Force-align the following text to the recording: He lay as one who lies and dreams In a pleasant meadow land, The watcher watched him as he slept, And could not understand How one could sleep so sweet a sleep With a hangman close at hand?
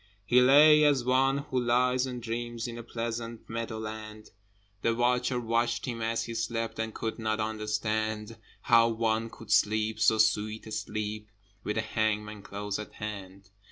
He 0.25 0.41
lay 0.41 0.83
as 0.83 1.03
one 1.05 1.37
who 1.51 1.59
lies 1.59 2.07
and 2.07 2.23
dreams 2.23 2.67
In 2.67 2.79
a 2.79 2.81
pleasant 2.81 3.47
meadow 3.47 3.77
land, 3.77 4.31
The 4.81 4.95
watcher 4.95 5.39
watched 5.39 5.85
him 5.85 6.01
as 6.01 6.23
he 6.23 6.33
slept, 6.33 6.79
And 6.79 6.91
could 6.91 7.19
not 7.19 7.39
understand 7.39 8.37
How 8.63 8.87
one 8.87 9.29
could 9.29 9.51
sleep 9.51 9.99
so 9.99 10.17
sweet 10.17 10.65
a 10.65 10.71
sleep 10.71 11.27
With 11.63 11.77
a 11.77 11.81
hangman 11.81 12.41
close 12.41 12.79
at 12.79 12.93
hand? 12.93 13.51